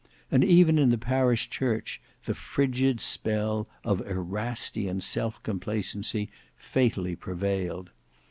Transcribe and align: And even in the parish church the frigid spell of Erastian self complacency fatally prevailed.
And 0.31 0.43
even 0.43 0.79
in 0.79 0.89
the 0.89 0.97
parish 0.97 1.47
church 1.47 2.01
the 2.25 2.33
frigid 2.33 2.99
spell 2.99 3.67
of 3.83 4.01
Erastian 4.07 4.99
self 4.99 5.43
complacency 5.43 6.31
fatally 6.57 7.15
prevailed. 7.15 7.91